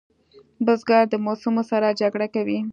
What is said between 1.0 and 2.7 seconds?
د موسمو سره جګړه کوي